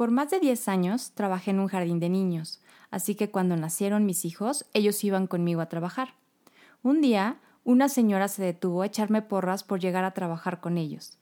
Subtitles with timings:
[0.00, 4.06] Por más de 10 años trabajé en un jardín de niños, así que cuando nacieron
[4.06, 6.14] mis hijos, ellos iban conmigo a trabajar.
[6.82, 11.18] Un día, una señora se detuvo a echarme porras por llegar a trabajar con ellos.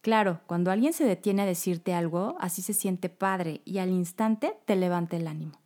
[0.00, 4.56] Claro, cuando alguien se detiene a decirte algo, así se siente padre y al instante
[4.64, 5.60] te levanta el ánimo.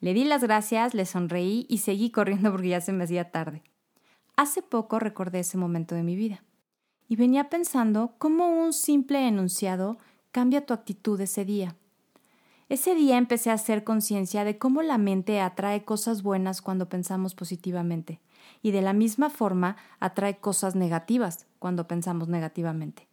[0.00, 3.62] Le di las gracias, le sonreí y seguí corriendo porque ya se me hacía tarde.
[4.36, 6.44] Hace poco recordé ese momento de mi vida
[7.08, 9.96] y venía pensando cómo un simple enunciado
[10.32, 11.76] cambia tu actitud ese día.
[12.70, 17.34] Ese día empecé a hacer conciencia de cómo la mente atrae cosas buenas cuando pensamos
[17.34, 18.20] positivamente
[18.62, 23.08] y de la misma forma atrae cosas negativas cuando pensamos negativamente.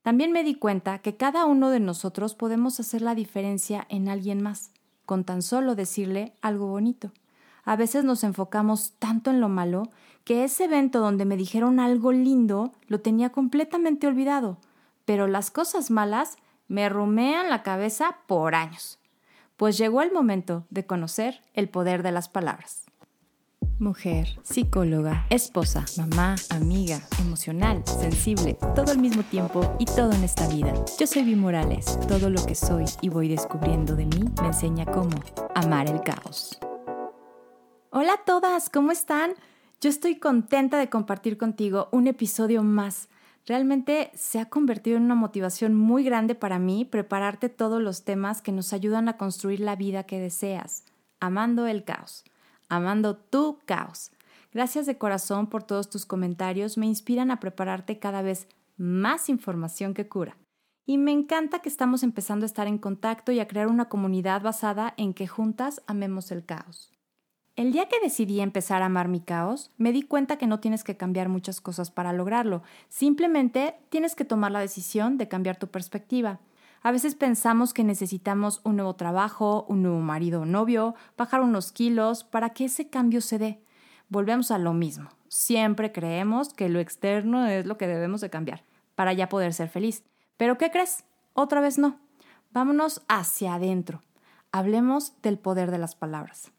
[0.00, 4.42] También me di cuenta que cada uno de nosotros podemos hacer la diferencia en alguien
[4.42, 4.70] más,
[5.04, 7.12] con tan solo decirle algo bonito.
[7.64, 9.90] A veces nos enfocamos tanto en lo malo
[10.24, 14.56] que ese evento donde me dijeron algo lindo lo tenía completamente olvidado,
[15.04, 19.00] pero las cosas malas me rumean la cabeza por años
[19.62, 22.84] pues llegó el momento de conocer el poder de las palabras.
[23.78, 30.48] Mujer, psicóloga, esposa, mamá, amiga, emocional, sensible, todo al mismo tiempo y todo en esta
[30.48, 30.74] vida.
[30.98, 31.96] Yo soy Vi Morales.
[32.08, 35.22] Todo lo que soy y voy descubriendo de mí me enseña cómo
[35.54, 36.58] amar el caos.
[37.90, 39.34] Hola a todas, ¿cómo están?
[39.80, 43.08] Yo estoy contenta de compartir contigo un episodio más
[43.46, 48.40] Realmente se ha convertido en una motivación muy grande para mí prepararte todos los temas
[48.40, 50.84] que nos ayudan a construir la vida que deseas,
[51.18, 52.24] amando el caos,
[52.68, 54.12] amando tu caos.
[54.52, 59.92] Gracias de corazón por todos tus comentarios, me inspiran a prepararte cada vez más información
[59.92, 60.36] que cura.
[60.86, 64.42] Y me encanta que estamos empezando a estar en contacto y a crear una comunidad
[64.42, 66.92] basada en que juntas amemos el caos.
[67.54, 70.84] El día que decidí empezar a amar mi caos, me di cuenta que no tienes
[70.84, 75.68] que cambiar muchas cosas para lograrlo, simplemente tienes que tomar la decisión de cambiar tu
[75.68, 76.40] perspectiva.
[76.82, 81.72] A veces pensamos que necesitamos un nuevo trabajo, un nuevo marido o novio, bajar unos
[81.72, 83.62] kilos para que ese cambio se dé.
[84.08, 85.10] Volvemos a lo mismo.
[85.28, 88.64] Siempre creemos que lo externo es lo que debemos de cambiar
[88.94, 90.04] para ya poder ser feliz.
[90.38, 91.04] Pero ¿qué crees?
[91.34, 92.00] Otra vez no.
[92.50, 94.02] Vámonos hacia adentro.
[94.52, 96.50] Hablemos del poder de las palabras.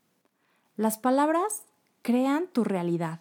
[0.76, 1.66] Las palabras
[2.02, 3.20] crean tu realidad.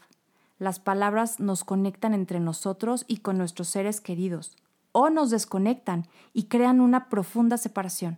[0.59, 4.57] Las palabras nos conectan entre nosotros y con nuestros seres queridos,
[4.93, 8.17] o nos desconectan y crean una profunda separación.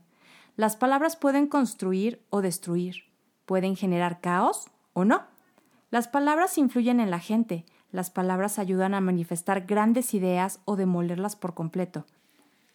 [0.55, 3.07] Las palabras pueden construir o destruir,
[3.45, 5.25] pueden generar caos o no.
[5.91, 11.35] Las palabras influyen en la gente, las palabras ayudan a manifestar grandes ideas o demolerlas
[11.35, 12.07] por completo.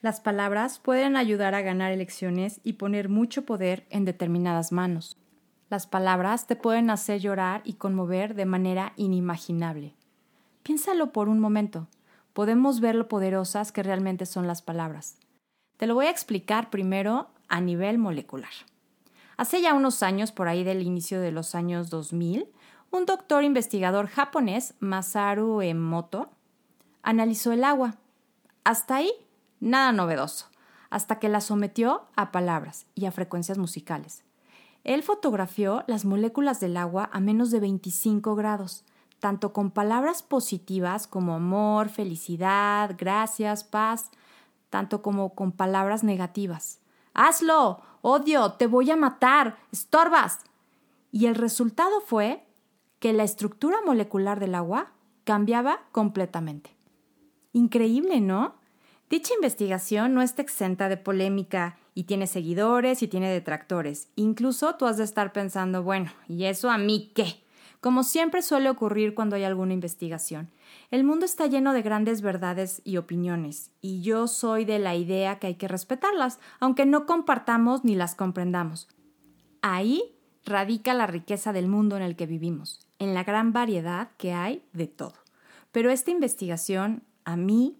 [0.01, 5.15] Las palabras pueden ayudar a ganar elecciones y poner mucho poder en determinadas manos.
[5.69, 9.93] Las palabras te pueden hacer llorar y conmover de manera inimaginable.
[10.63, 11.87] Piénsalo por un momento.
[12.33, 15.17] Podemos ver lo poderosas que realmente son las palabras.
[15.77, 18.49] Te lo voy a explicar primero a nivel molecular.
[19.37, 22.47] Hace ya unos años, por ahí del inicio de los años 2000,
[22.89, 26.31] un doctor investigador japonés, Masaru Emoto,
[27.03, 27.95] analizó el agua.
[28.63, 29.11] Hasta ahí,
[29.59, 30.47] nada novedoso,
[30.89, 34.23] hasta que la sometió a palabras y a frecuencias musicales.
[34.83, 38.85] Él fotografió las moléculas del agua a menos de 25 grados,
[39.19, 44.11] tanto con palabras positivas como amor, felicidad, gracias, paz,
[44.69, 46.79] tanto como con palabras negativas.
[47.13, 50.39] Hazlo, odio, te voy a matar, estorbas.
[51.11, 52.45] Y el resultado fue
[52.99, 54.91] que la estructura molecular del agua
[55.23, 56.75] cambiaba completamente.
[57.51, 58.55] Increíble, ¿no?
[59.09, 64.09] Dicha investigación no está exenta de polémica y tiene seguidores y tiene detractores.
[64.15, 67.43] Incluso tú has de estar pensando, bueno, ¿y eso a mí qué?
[67.81, 70.49] Como siempre suele ocurrir cuando hay alguna investigación.
[70.91, 75.39] El mundo está lleno de grandes verdades y opiniones, y yo soy de la idea
[75.39, 78.89] que hay que respetarlas, aunque no compartamos ni las comprendamos.
[79.61, 84.33] Ahí radica la riqueza del mundo en el que vivimos, en la gran variedad que
[84.33, 85.15] hay de todo.
[85.71, 87.77] Pero esta investigación a mí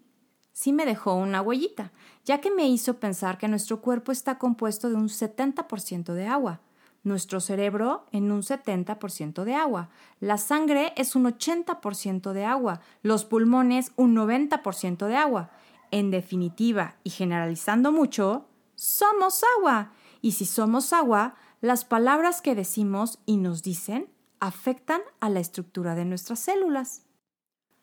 [0.52, 1.92] sí me dejó una huellita,
[2.24, 6.60] ya que me hizo pensar que nuestro cuerpo está compuesto de un 70% de agua,
[7.02, 9.88] nuestro cerebro en un 70% de agua,
[10.20, 15.50] la sangre es un 80% de agua, los pulmones un 90% de agua.
[15.90, 19.92] En definitiva, y generalizando mucho, somos agua.
[20.20, 24.08] Y si somos agua, las palabras que decimos y nos dicen
[24.38, 27.02] afectan a la estructura de nuestras células.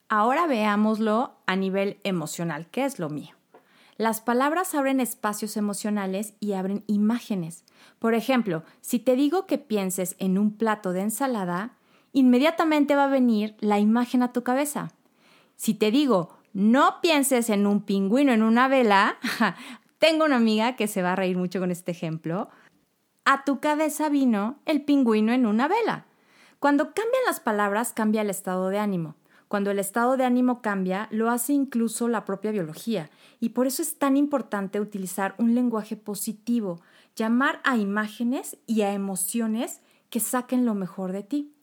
[0.10, 3.36] Ahora veámoslo a nivel emocional, que es lo mío.
[3.98, 7.66] Las palabras abren espacios emocionales y abren imágenes.
[8.00, 11.72] Por ejemplo, si te digo que pienses en un plato de ensalada,
[12.14, 14.92] inmediatamente va a venir la imagen a tu cabeza.
[15.56, 19.18] Si te digo no pienses en un pingüino en una vela,
[20.00, 22.50] Tengo una amiga que se va a reír mucho con este ejemplo.
[23.26, 26.06] A tu cabeza vino el pingüino en una vela.
[26.60, 29.16] Cuando cambian las palabras, cambia el estado de ánimo.
[29.48, 33.10] Cuando el estado de ánimo cambia, lo hace incluso la propia biología.
[33.40, 36.82] Y por eso es tan importante utilizar un lenguaje positivo,
[37.16, 41.54] llamar a imágenes y a emociones que saquen lo mejor de ti.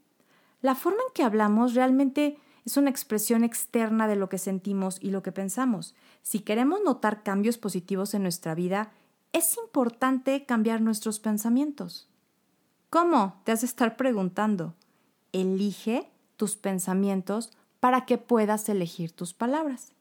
[0.63, 5.11] La forma en que hablamos realmente es una expresión externa de lo que sentimos y
[5.11, 5.95] lo que pensamos.
[6.23, 8.93] Si queremos notar cambios positivos en nuestra vida,
[9.33, 12.09] es importante cambiar nuestros pensamientos.
[12.89, 13.43] ¿Cómo?
[13.45, 14.75] Te has de estar preguntando.
[15.33, 17.51] Elige tus pensamientos
[17.85, 19.93] para que puedas elegir tus palabras.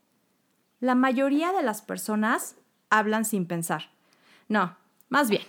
[0.79, 2.55] La mayoría de las personas
[2.89, 3.89] hablan sin pensar.
[4.47, 4.77] No,
[5.09, 5.43] más bien,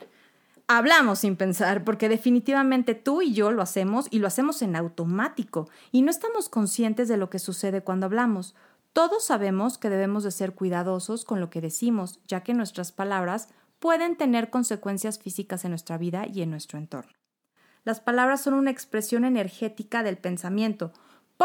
[0.66, 5.70] hablamos sin pensar, porque definitivamente tú y yo lo hacemos y lo hacemos en automático
[5.92, 8.56] y no estamos conscientes de lo que sucede cuando hablamos.
[8.92, 13.46] Todos sabemos que debemos de ser cuidadosos con lo que decimos, ya que nuestras palabras
[13.78, 17.12] pueden tener consecuencias físicas en nuestra vida y en nuestro entorno.
[17.84, 20.92] Las palabras son una expresión energética del pensamiento,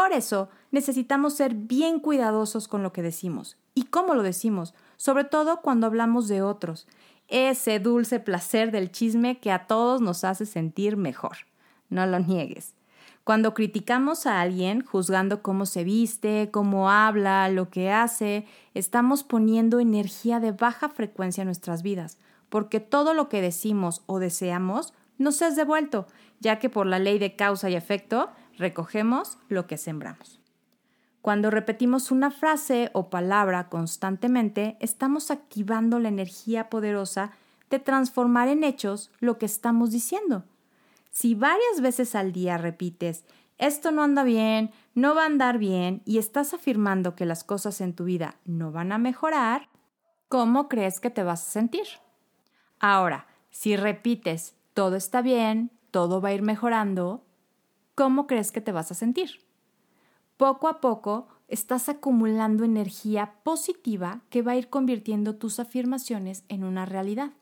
[0.00, 5.24] por eso necesitamos ser bien cuidadosos con lo que decimos y cómo lo decimos, sobre
[5.24, 6.86] todo cuando hablamos de otros
[7.28, 11.36] ese dulce placer del chisme que a todos nos hace sentir mejor.
[11.90, 12.72] No lo niegues.
[13.24, 19.80] Cuando criticamos a alguien, juzgando cómo se viste, cómo habla, lo que hace, estamos poniendo
[19.80, 22.16] energía de baja frecuencia en nuestras vidas,
[22.48, 26.06] porque todo lo que decimos o deseamos nos es devuelto,
[26.40, 28.30] ya que por la ley de causa y efecto
[28.60, 30.40] recogemos lo que sembramos.
[31.22, 37.32] Cuando repetimos una frase o palabra constantemente, estamos activando la energía poderosa
[37.68, 40.44] de transformar en hechos lo que estamos diciendo.
[41.10, 43.24] Si varias veces al día repites,
[43.58, 47.80] esto no anda bien, no va a andar bien, y estás afirmando que las cosas
[47.80, 49.68] en tu vida no van a mejorar,
[50.28, 51.86] ¿cómo crees que te vas a sentir?
[52.78, 57.24] Ahora, si repites, todo está bien, todo va a ir mejorando,
[58.00, 59.42] ¿cómo crees que te vas a sentir?
[60.38, 66.64] poco a poco estás acumulando energía positiva que va a ir convirtiendo tus afirmaciones en
[66.64, 67.32] una realidad.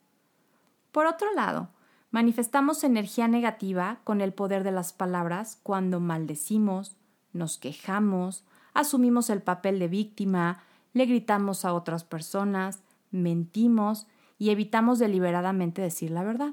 [0.90, 1.69] Por otro lado,
[2.10, 6.96] manifestamos energía negativa con el poder de las palabras cuando maldecimos,
[7.32, 8.44] nos quejamos,
[8.75, 12.82] asumimos el papel de víctima, le gritamos a otras personas,
[13.12, 14.08] mentimos
[14.38, 16.52] y evitamos deliberadamente decir la verdad.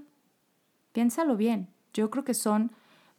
[0.91, 2.71] Piénsalo bien, yo creo que son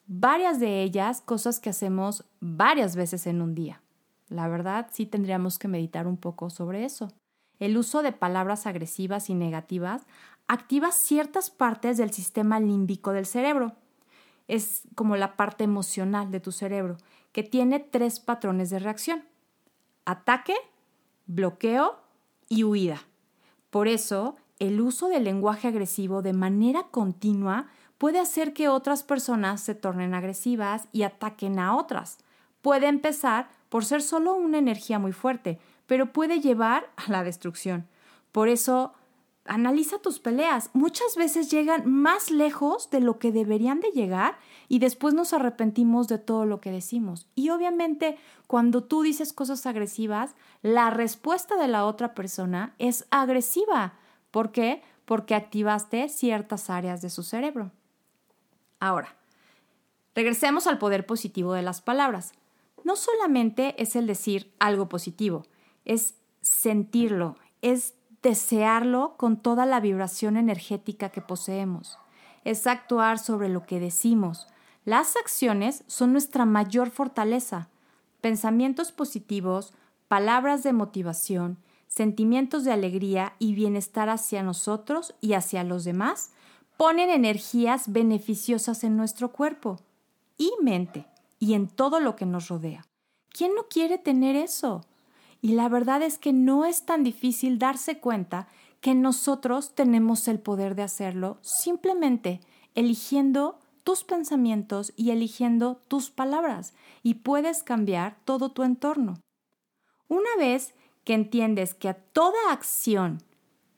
[0.06, 3.82] varias de ellas cosas que hacemos varias veces en un día.
[4.29, 7.08] La verdad, sí tendríamos que meditar un poco sobre eso.
[7.58, 10.06] El uso de palabras agresivas y negativas
[10.47, 13.73] activa ciertas partes del sistema límbico del cerebro.
[14.49, 16.99] Es como la parte emocional de tu cerebro,
[17.32, 19.25] que tiene tres patrones de reacción.
[20.05, 20.55] Ataque,
[21.26, 21.99] bloqueo
[22.49, 23.03] y huida.
[23.70, 27.67] Por eso, el uso del lenguaje agresivo de manera continua
[27.98, 32.19] puede hacer que otras personas se tornen agresivas y ataquen a otras.
[32.62, 37.87] Puede empezar por ser solo una energía muy fuerte, pero puede llevar a la destrucción.
[38.32, 38.93] Por eso,
[39.48, 40.70] analiza tus peleas.
[40.72, 44.38] Muchas veces llegan más lejos de lo que deberían de llegar
[44.69, 47.26] y después nos arrepentimos de todo lo que decimos.
[47.34, 53.94] Y obviamente, cuando tú dices cosas agresivas, la respuesta de la otra persona es agresiva.
[54.31, 54.82] ¿Por qué?
[55.04, 57.70] Porque activaste ciertas áreas de su cerebro.
[58.80, 59.16] Ahora,
[60.14, 62.32] regresemos al poder positivo de las palabras.
[62.84, 65.44] No solamente es el decir algo positivo,
[65.84, 71.98] es sentirlo, es desearlo con toda la vibración energética que poseemos,
[72.44, 74.46] es actuar sobre lo que decimos.
[74.84, 77.68] Las acciones son nuestra mayor fortaleza.
[78.20, 79.74] Pensamientos positivos,
[80.08, 86.30] palabras de motivación, sentimientos de alegría y bienestar hacia nosotros y hacia los demás
[86.76, 89.78] ponen energías beneficiosas en nuestro cuerpo
[90.36, 91.06] y mente
[91.38, 92.86] y en todo lo que nos rodea.
[93.30, 94.84] ¿Quién no quiere tener eso?
[95.40, 98.48] Y la verdad es que no es tan difícil darse cuenta
[98.80, 102.40] que nosotros tenemos el poder de hacerlo simplemente
[102.74, 109.20] eligiendo tus pensamientos y eligiendo tus palabras y puedes cambiar todo tu entorno.
[110.08, 113.22] Una vez que entiendes que toda acción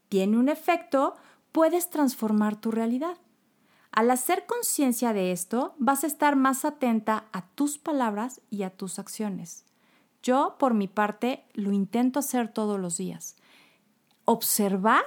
[0.08, 1.14] tiene un efecto,
[1.52, 3.16] puedes transformar tu realidad.
[3.90, 8.70] Al hacer conciencia de esto, vas a estar más atenta a tus palabras y a
[8.70, 9.64] tus acciones.
[10.22, 13.36] Yo, por mi parte, lo intento hacer todos los días.
[14.24, 15.04] Observar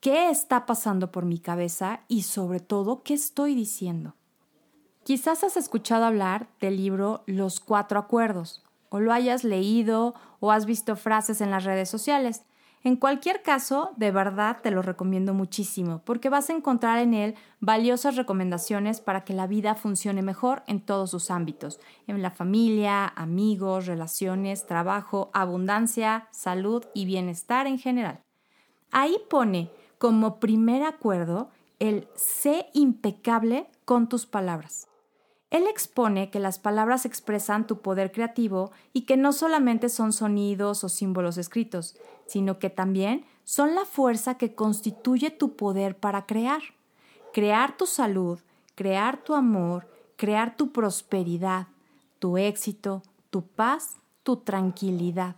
[0.00, 4.14] qué está pasando por mi cabeza y sobre todo qué estoy diciendo.
[5.04, 10.66] Quizás has escuchado hablar del libro Los Cuatro Acuerdos, o lo hayas leído o has
[10.66, 12.42] visto frases en las redes sociales.
[12.86, 17.34] En cualquier caso, de verdad te lo recomiendo muchísimo, porque vas a encontrar en él
[17.58, 23.08] valiosas recomendaciones para que la vida funcione mejor en todos sus ámbitos, en la familia,
[23.08, 28.22] amigos, relaciones, trabajo, abundancia, salud y bienestar en general.
[28.92, 31.50] Ahí pone como primer acuerdo
[31.80, 34.86] el sé impecable con tus palabras.
[35.50, 40.82] Él expone que las palabras expresan tu poder creativo y que no solamente son sonidos
[40.82, 46.62] o símbolos escritos, sino que también son la fuerza que constituye tu poder para crear.
[47.32, 48.40] Crear tu salud,
[48.74, 51.68] crear tu amor, crear tu prosperidad,
[52.18, 55.36] tu éxito, tu paz, tu tranquilidad.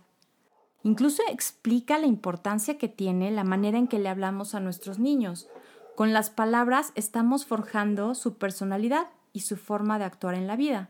[0.81, 5.47] Incluso explica la importancia que tiene la manera en que le hablamos a nuestros niños.
[5.95, 10.89] Con las palabras estamos forjando su personalidad y su forma de actuar en la vida.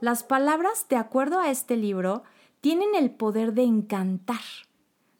[0.00, 2.22] Las palabras, de acuerdo a este libro,
[2.60, 4.40] tienen el poder de encantar.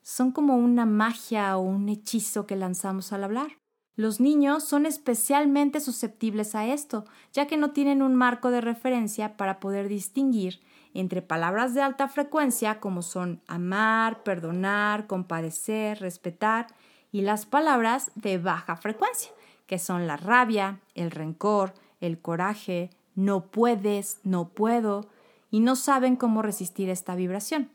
[0.02, 3.58] Son como una magia o un hechizo que lanzamos al hablar.
[3.96, 9.36] Los niños son especialmente susceptibles a esto, ya que no tienen un marco de referencia
[9.36, 10.60] para poder distinguir
[10.94, 16.68] entre palabras de alta frecuencia como son amar, perdonar, compadecer, respetar,
[17.12, 19.30] y las palabras de baja frecuencia,
[19.66, 21.74] que son la rabia, el rencor,
[22.06, 25.08] el coraje, no puedes, no puedo,
[25.50, 27.70] y no saben cómo resistir esta vibración.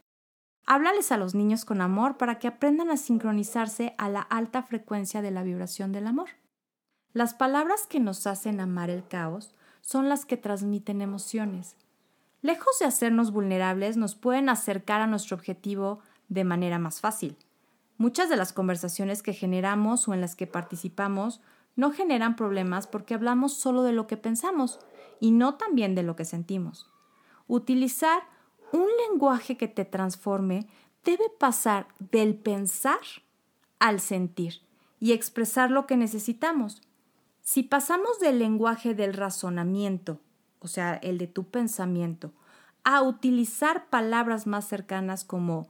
[0.65, 5.21] Háblales a los niños con amor para que aprendan a sincronizarse a la alta frecuencia
[5.21, 6.29] de la vibración del amor.
[7.13, 11.75] Las palabras que nos hacen amar el caos son las que transmiten emociones.
[12.41, 17.35] Lejos de hacernos vulnerables, nos pueden acercar a nuestro objetivo de manera más fácil.
[17.97, 21.41] Muchas de las conversaciones que generamos o en las que participamos
[21.79, 24.79] no generan problemas porque hablamos solo de lo que pensamos
[25.21, 26.89] y no también de lo que sentimos.
[27.47, 28.21] Utilizar
[28.73, 30.67] un lenguaje que te transforme
[31.05, 32.99] debe pasar del pensar
[33.79, 34.55] al sentir
[34.99, 36.81] y expresar lo que necesitamos.
[37.39, 40.19] Si pasamos del lenguaje del razonamiento,
[40.59, 42.33] o sea, el de tu pensamiento,
[42.83, 45.69] a utilizar palabras más cercanas como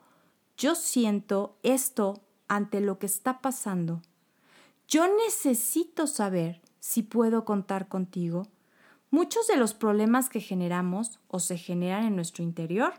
[0.57, 4.01] yo siento esto ante lo que está pasando,
[4.89, 8.47] yo necesito saber si puedo contar contigo.
[9.11, 12.93] Muchos de los problemas que generamos o se generan en nuestro interior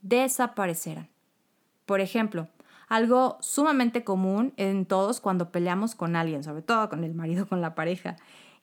[0.00, 1.08] desaparecerán.
[1.86, 2.48] Por ejemplo,
[2.88, 7.60] algo sumamente común en todos cuando peleamos con alguien, sobre todo con el marido, con
[7.60, 8.16] la pareja.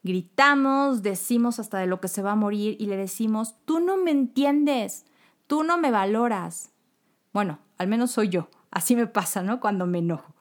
[0.04, 3.98] Gritamos, decimos hasta de lo que se va a morir y le decimos, tú no
[3.98, 5.06] me entiendes,
[5.46, 6.72] tú no me valoras.
[7.34, 9.60] Bueno, al menos soy yo, así me pasa, ¿no?
[9.60, 10.34] Cuando me enojo.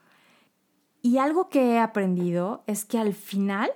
[1.03, 3.71] Y algo que he aprendido es que al final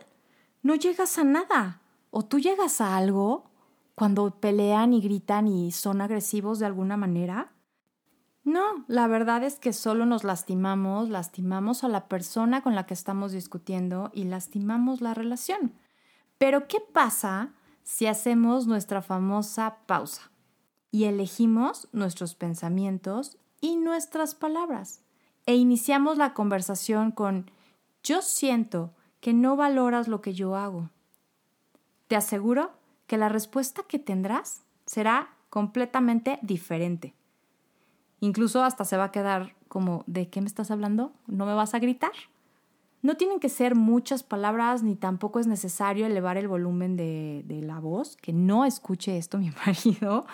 [0.62, 1.80] no llegas a nada.
[2.10, 3.50] O tú llegas a algo
[3.94, 7.52] cuando pelean y gritan y son agresivos de alguna manera.
[8.44, 12.94] No, la verdad es que solo nos lastimamos, lastimamos a la persona con la que
[12.94, 15.72] estamos discutiendo y lastimamos la relación.
[16.36, 20.30] Pero ¿qué pasa si hacemos nuestra famosa pausa
[20.90, 25.03] y elegimos nuestros pensamientos y nuestras palabras?
[25.46, 27.50] E iniciamos la conversación con
[28.02, 30.90] yo siento que no valoras lo que yo hago.
[32.08, 32.72] Te aseguro
[33.06, 37.14] que la respuesta que tendrás será completamente diferente.
[38.20, 41.12] Incluso hasta se va a quedar como, ¿de qué me estás hablando?
[41.26, 42.12] ¿No me vas a gritar?
[43.04, 47.78] No tienen que ser muchas palabras ni tampoco es necesario elevar el volumen de, la
[47.78, 50.24] voz, que no escuche esto mi marido.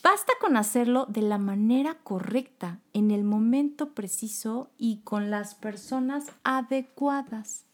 [0.00, 6.30] Basta con hacerlo de la manera correcta, en el momento preciso y con las personas
[6.44, 7.64] adecuadas,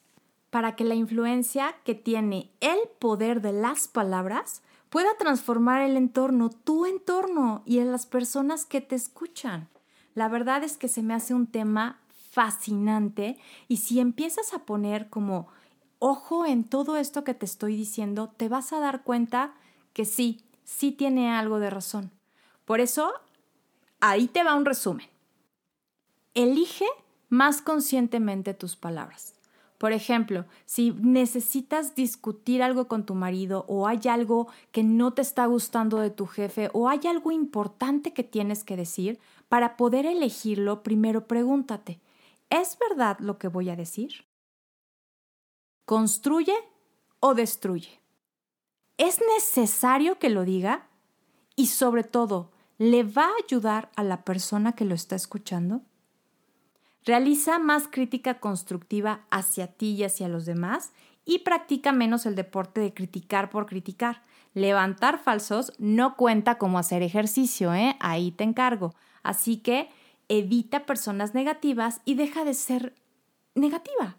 [0.48, 6.48] para que la influencia que tiene el poder de las palabras pueda transformar el entorno,
[6.48, 9.68] tu entorno y en las personas que te escuchan.
[10.14, 12.00] La verdad es que se me hace un tema
[12.36, 15.48] fascinante y si empiezas a poner como
[16.00, 19.54] ojo en todo esto que te estoy diciendo, te vas a dar cuenta
[19.94, 22.10] que sí, sí tiene algo de razón.
[22.66, 23.10] Por eso,
[24.00, 25.06] ahí te va un resumen.
[26.34, 26.84] Elige
[27.30, 29.32] más conscientemente tus palabras.
[29.78, 35.22] Por ejemplo, si necesitas discutir algo con tu marido o hay algo que no te
[35.22, 40.04] está gustando de tu jefe o hay algo importante que tienes que decir, para poder
[40.04, 41.98] elegirlo, primero pregúntate,
[42.50, 44.26] ¿Es verdad lo que voy a decir?
[45.84, 46.54] ¿Construye
[47.20, 48.00] o destruye?
[48.98, 50.88] ¿Es necesario que lo diga?
[51.54, 55.82] Y sobre todo, ¿le va a ayudar a la persona que lo está escuchando?
[57.04, 60.92] Realiza más crítica constructiva hacia ti y hacia los demás
[61.24, 64.22] y practica menos el deporte de criticar por criticar.
[64.54, 67.96] Levantar falsos no cuenta como hacer ejercicio, ¿eh?
[68.00, 68.94] Ahí te encargo.
[69.22, 69.90] Así que
[70.28, 72.94] evita personas negativas y deja de ser
[73.54, 74.16] negativa.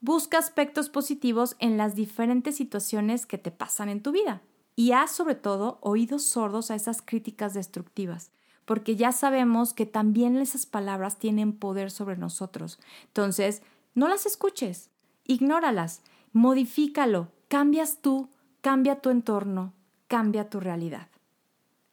[0.00, 4.42] Busca aspectos positivos en las diferentes situaciones que te pasan en tu vida.
[4.76, 8.30] Y haz sobre todo oídos sordos a esas críticas destructivas,
[8.64, 12.78] porque ya sabemos que también esas palabras tienen poder sobre nosotros.
[13.08, 13.62] Entonces,
[13.94, 14.88] no las escuches,
[15.26, 16.02] ignóralas,
[16.32, 18.30] modifícalo, cambias tú,
[18.62, 19.74] cambia tu entorno,
[20.08, 21.08] cambia tu realidad.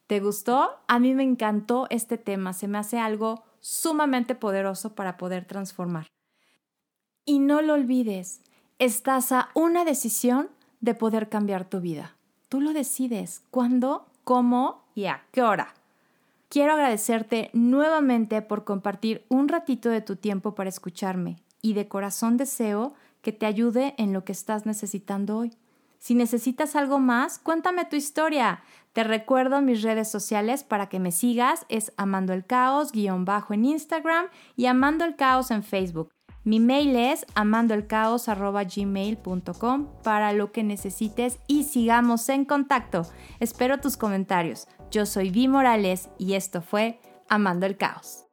[0.06, 0.70] ¿Te gustó?
[0.88, 6.08] A mí me encantó este tema, se me hace algo sumamente poderoso para poder transformar.
[7.26, 8.40] Y no lo olvides,
[8.80, 10.48] estás a una decisión
[10.80, 12.16] de poder cambiar tu vida.
[12.48, 15.74] Tú lo decides cuándo, cómo y a qué hora.
[16.48, 22.38] Quiero agradecerte nuevamente por compartir un ratito de tu tiempo para escucharme y de corazón
[22.38, 25.52] deseo que te ayude en lo que estás necesitando hoy.
[26.00, 28.62] Si necesitas algo más, cuéntame tu historia.
[28.94, 31.68] Te recuerdo mis redes sociales para que me sigas.
[31.70, 34.26] Es Amando el Caos, guion bajo en Instagram
[34.56, 35.16] y Amando en
[35.64, 36.10] Facebook.
[36.44, 43.02] Mi mail es amandoelcaos.gmail.com para lo que necesites y sigamos en contacto.
[43.42, 44.70] Espero tus comentarios.
[44.90, 48.27] Yo soy Vi Morales y esto fue Amando el Caos.